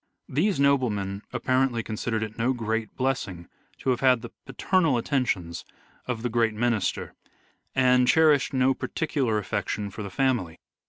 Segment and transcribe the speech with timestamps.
[0.27, 5.63] These noblemen apparently considered it no great blessing to have had the paternal attentions
[6.07, 7.13] of the great minister,
[7.75, 10.57] and cherished no particular affection for the family.